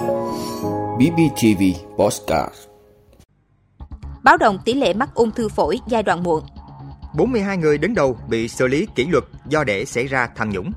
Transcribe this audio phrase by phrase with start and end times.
[0.00, 1.62] BBTV
[1.98, 2.54] Postcard
[4.22, 6.44] Báo động tỷ lệ mắc ung thư phổi giai đoạn muộn
[7.14, 10.72] 42 người đứng đầu bị xử lý kỷ luật do để xảy ra tham nhũng.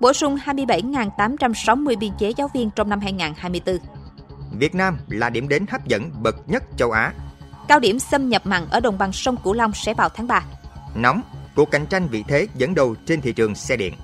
[0.00, 3.78] Bổ sung 27.860 biên chế giáo viên trong năm 2024
[4.52, 7.12] Việt Nam là điểm đến hấp dẫn bậc nhất châu Á.
[7.68, 10.44] Cao điểm xâm nhập mặn ở đồng bằng sông Cửu Long sẽ vào tháng 3
[10.94, 11.22] Nóng,
[11.56, 13.94] cuộc cạnh tranh vị thế dẫn đầu trên thị trường xe điện.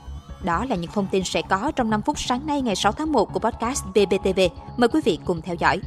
[0.44, 3.12] Đó là những thông tin sẽ có trong 5 phút sáng nay ngày 6 tháng
[3.12, 4.40] 1 của podcast BBTV.
[4.76, 5.80] Mời quý vị cùng theo dõi.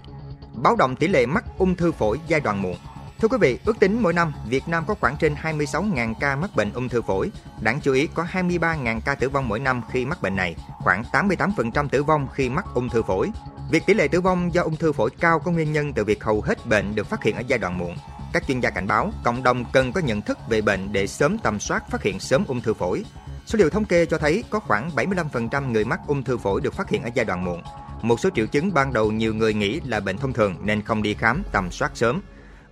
[0.54, 2.76] Báo động tỷ lệ mắc ung thư phổi giai đoạn muộn.
[3.20, 6.56] Thưa quý vị, ước tính mỗi năm Việt Nam có khoảng trên 26.000 ca mắc
[6.56, 7.32] bệnh ung thư phổi.
[7.62, 11.04] Đáng chú ý có 23.000 ca tử vong mỗi năm khi mắc bệnh này, khoảng
[11.12, 13.32] 88% tử vong khi mắc ung thư phổi.
[13.72, 16.24] Việc tỷ lệ tử vong do ung thư phổi cao có nguyên nhân từ việc
[16.24, 17.96] hầu hết bệnh được phát hiện ở giai đoạn muộn.
[18.34, 21.38] Các chuyên gia cảnh báo, cộng đồng cần có nhận thức về bệnh để sớm
[21.38, 23.04] tầm soát phát hiện sớm ung thư phổi.
[23.48, 26.74] Số liệu thống kê cho thấy có khoảng 75% người mắc ung thư phổi được
[26.74, 27.62] phát hiện ở giai đoạn muộn.
[28.02, 31.04] Một số triệu chứng ban đầu nhiều người nghĩ là bệnh thông thường nên không
[31.04, 32.22] đi khám tầm soát sớm.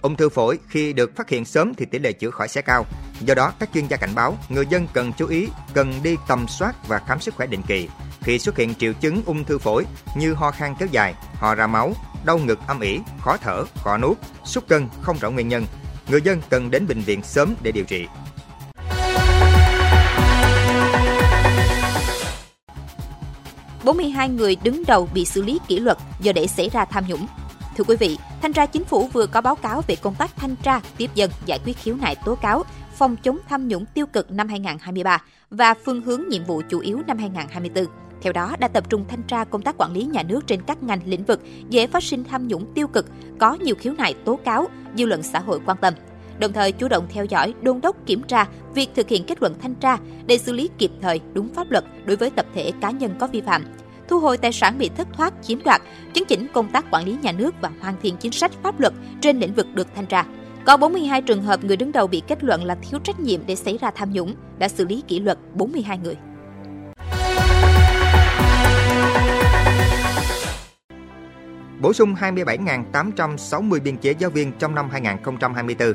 [0.02, 2.86] Ung thư phổi khi được phát hiện sớm thì tỷ lệ chữa khỏi sẽ cao.
[3.20, 6.46] Do đó, các chuyên gia cảnh báo người dân cần chú ý, cần đi tầm
[6.48, 7.90] soát và khám sức khỏe định kỳ.
[8.22, 9.86] Khi xuất hiện triệu chứng ung thư phổi
[10.18, 11.94] như ho khan kéo dài, ho ra máu,
[12.26, 15.66] đau ngực âm ỉ, khó thở, khó nuốt, sút cân không rõ nguyên nhân,
[16.10, 18.08] người dân cần đến bệnh viện sớm để điều trị.
[23.86, 27.28] 42 người đứng đầu bị xử lý kỷ luật do để xảy ra tham nhũng.
[27.78, 30.56] Thưa quý vị, Thanh tra Chính phủ vừa có báo cáo về công tác thanh
[30.56, 32.64] tra, tiếp dân, giải quyết khiếu nại tố cáo,
[32.98, 37.02] phòng chống tham nhũng tiêu cực năm 2023 và phương hướng nhiệm vụ chủ yếu
[37.08, 37.86] năm 2024.
[38.22, 40.84] Theo đó, đã tập trung thanh tra công tác quản lý nhà nước trên các
[40.84, 43.06] ngành lĩnh vực dễ phát sinh tham nhũng tiêu cực,
[43.40, 45.94] có nhiều khiếu nại tố cáo, dư luận xã hội quan tâm.
[46.40, 49.56] Đồng thời chủ động theo dõi, đôn đốc kiểm tra việc thực hiện kết luận
[49.62, 52.92] thanh tra để xử lý kịp thời đúng pháp luật đối với tập thể cá
[52.92, 53.66] nhân có vi phạm,
[54.08, 55.82] thu hồi tài sản bị thất thoát, chiếm đoạt,
[56.14, 58.94] chấn chỉnh công tác quản lý nhà nước và hoàn thiện chính sách pháp luật
[59.22, 60.26] trên lĩnh vực được thanh tra.
[60.66, 63.56] Có 42 trường hợp người đứng đầu bị kết luận là thiếu trách nhiệm để
[63.56, 66.16] xảy ra tham nhũng, đã xử lý kỷ luật 42 người.
[71.82, 75.94] Bổ sung 27.860 biên chế giáo viên trong năm 2024.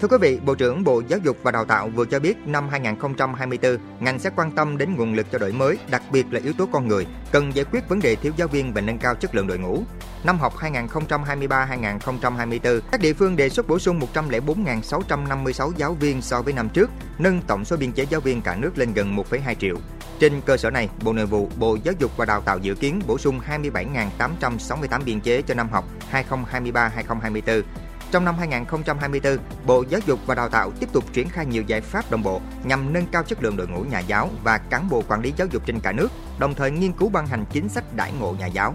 [0.00, 2.68] Thưa quý vị, Bộ trưởng Bộ Giáo dục và Đào tạo vừa cho biết năm
[2.68, 6.52] 2024, ngành sẽ quan tâm đến nguồn lực cho đổi mới, đặc biệt là yếu
[6.52, 9.34] tố con người, cần giải quyết vấn đề thiếu giáo viên và nâng cao chất
[9.34, 9.82] lượng đội ngũ.
[10.24, 16.52] Năm học 2023-2024, các địa phương đề xuất bổ sung 104.656 giáo viên so với
[16.52, 19.76] năm trước, nâng tổng số biên chế giáo viên cả nước lên gần 1,2 triệu.
[20.18, 23.00] Trên cơ sở này, Bộ Nội vụ, Bộ Giáo dục và Đào tạo dự kiến
[23.06, 27.62] bổ sung 27.868 biên chế cho năm học 2023-2024
[28.10, 31.80] trong năm 2024, Bộ Giáo dục và Đào tạo tiếp tục triển khai nhiều giải
[31.80, 35.02] pháp đồng bộ nhằm nâng cao chất lượng đội ngũ nhà giáo và cán bộ
[35.08, 36.08] quản lý giáo dục trên cả nước,
[36.38, 38.74] đồng thời nghiên cứu ban hành chính sách đãi ngộ nhà giáo.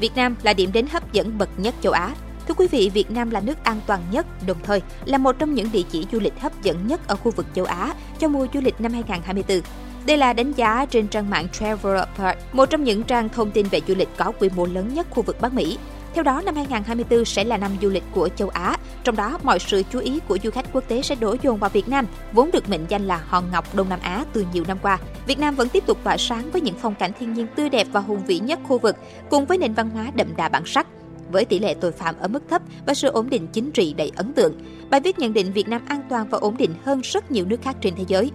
[0.00, 2.14] Việt Nam là điểm đến hấp dẫn bậc nhất châu Á.
[2.48, 5.54] Thưa quý vị, Việt Nam là nước an toàn nhất, đồng thời là một trong
[5.54, 8.46] những địa chỉ du lịch hấp dẫn nhất ở khu vực châu Á cho mùa
[8.54, 9.60] du lịch năm 2024.
[10.06, 12.04] Đây là đánh giá trên trang mạng Traveler
[12.52, 15.22] một trong những trang thông tin về du lịch có quy mô lớn nhất khu
[15.22, 15.78] vực Bắc Mỹ.
[16.14, 19.58] Theo đó, năm 2024 sẽ là năm du lịch của châu Á, trong đó mọi
[19.58, 22.50] sự chú ý của du khách quốc tế sẽ đổ dồn vào Việt Nam, vốn
[22.52, 24.98] được mệnh danh là hòn ngọc Đông Nam Á từ nhiều năm qua.
[25.26, 27.86] Việt Nam vẫn tiếp tục tỏa sáng với những phong cảnh thiên nhiên tươi đẹp
[27.92, 28.96] và hùng vĩ nhất khu vực,
[29.30, 30.86] cùng với nền văn hóa đậm đà bản sắc
[31.32, 34.12] với tỷ lệ tội phạm ở mức thấp và sự ổn định chính trị đầy
[34.16, 34.54] ấn tượng.
[34.90, 37.62] Bài viết nhận định Việt Nam an toàn và ổn định hơn rất nhiều nước
[37.62, 38.30] khác trên thế giới.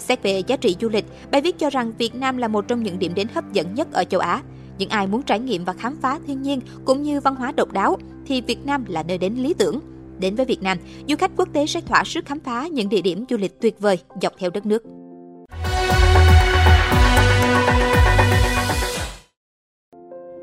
[0.00, 2.82] Xét về giá trị du lịch, bài viết cho rằng Việt Nam là một trong
[2.82, 4.42] những điểm đến hấp dẫn nhất ở châu Á.
[4.78, 7.72] Những ai muốn trải nghiệm và khám phá thiên nhiên cũng như văn hóa độc
[7.72, 7.96] đáo
[8.26, 9.80] thì Việt Nam là nơi đến lý tưởng.
[10.18, 10.78] Đến với Việt Nam,
[11.08, 13.80] du khách quốc tế sẽ thỏa sức khám phá những địa điểm du lịch tuyệt
[13.80, 14.82] vời dọc theo đất nước.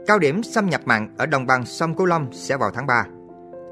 [0.08, 3.06] Cao điểm xâm nhập mặn ở đồng bằng sông Cửu Long sẽ vào tháng 3.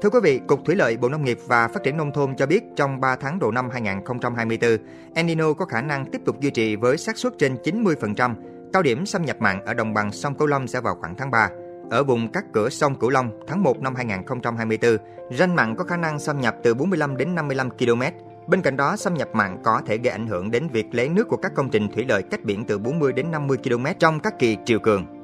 [0.02, 2.46] Thưa quý vị, Cục Thủy lợi Bộ Nông nghiệp và Phát triển Nông thôn cho
[2.46, 4.70] biết trong 3 tháng đầu năm 2024,
[5.14, 8.34] El Nino có khả năng tiếp tục duy trì với xác suất trên 90%.
[8.72, 11.30] Cao điểm xâm nhập mặn ở đồng bằng sông Cửu Long sẽ vào khoảng tháng
[11.30, 11.48] 3.
[11.90, 14.96] Ở vùng các cửa sông Cửu Long, tháng 1 năm 2024,
[15.30, 18.02] ranh mặn có khả năng xâm nhập từ 45 đến 55 km.
[18.46, 21.28] Bên cạnh đó, xâm nhập mặn có thể gây ảnh hưởng đến việc lấy nước
[21.28, 24.38] của các công trình thủy lợi cách biển từ 40 đến 50 km trong các
[24.38, 25.15] kỳ triều cường.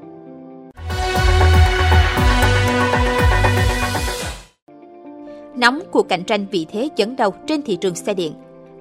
[5.62, 8.32] Nóng cuộc cạnh tranh vị thế dẫn đầu trên thị trường xe điện.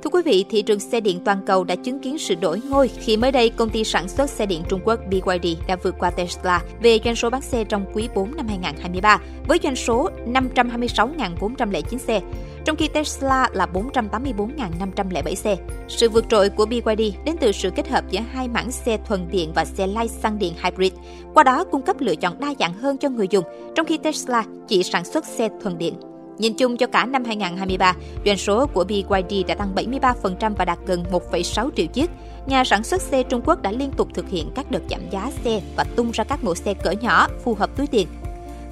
[0.03, 2.87] Thưa quý vị, thị trường xe điện toàn cầu đã chứng kiến sự đổi ngôi
[2.87, 6.09] khi mới đây công ty sản xuất xe điện Trung Quốc BYD đã vượt qua
[6.09, 11.97] Tesla về doanh số bán xe trong quý 4 năm 2023 với doanh số 526.409
[11.97, 12.21] xe.
[12.65, 15.57] trong khi Tesla là 484.507 xe.
[15.87, 19.27] Sự vượt trội của BYD đến từ sự kết hợp giữa hai mảng xe thuần
[19.31, 20.93] điện và xe lai xăng điện hybrid,
[21.33, 23.45] qua đó cung cấp lựa chọn đa dạng hơn cho người dùng,
[23.75, 25.93] trong khi Tesla chỉ sản xuất xe thuần điện.
[26.41, 27.95] Nhìn chung cho cả năm 2023,
[28.25, 32.09] doanh số của BYD đã tăng 73% và đạt gần 1,6 triệu chiếc.
[32.45, 35.31] Nhà sản xuất xe Trung Quốc đã liên tục thực hiện các đợt giảm giá
[35.43, 38.07] xe và tung ra các mẫu xe cỡ nhỏ phù hợp túi tiền.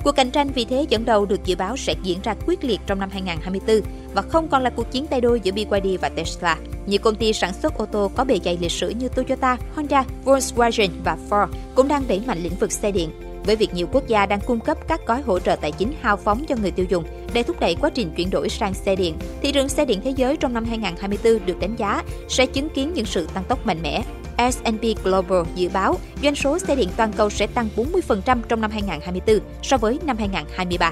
[0.04, 2.80] Cuộc cạnh tranh vì thế dẫn đầu được dự báo sẽ diễn ra quyết liệt
[2.86, 6.58] trong năm 2024 và không còn là cuộc chiến tay đôi giữa BYD và Tesla.
[6.86, 10.04] Nhiều công ty sản xuất ô tô có bề dày lịch sử như Toyota, Honda,
[10.26, 13.10] Volkswagen và Ford cũng đang đẩy mạnh lĩnh vực xe điện.
[13.44, 16.18] Với việc nhiều quốc gia đang cung cấp các gói hỗ trợ tài chính hào
[16.18, 17.04] phóng cho người tiêu dùng
[17.34, 20.14] để thúc đẩy quá trình chuyển đổi sang xe điện, thị trường xe điện thế
[20.16, 23.82] giới trong năm 2024 được đánh giá sẽ chứng kiến những sự tăng tốc mạnh
[23.84, 24.04] mẽ.
[24.52, 28.72] S&P Global dự báo doanh số xe điện toàn cầu sẽ tăng 40% trong năm
[28.72, 30.92] 2024 so với năm 2023.